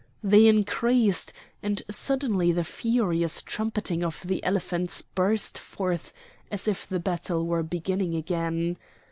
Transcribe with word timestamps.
They 0.23 0.47
increased, 0.47 1.31
and 1.61 1.79
suddenly 1.87 2.51
the 2.51 2.63
furious 2.63 3.43
trumpeting 3.43 4.03
of 4.03 4.23
the 4.27 4.43
elephants 4.43 5.03
burst 5.03 5.59
forth 5.59 6.11
as 6.49 6.67
if 6.67 6.87
the 6.89 6.99
battle 6.99 7.45
were 7.45 7.61
beginning 7.61 8.15
again. 8.15 8.77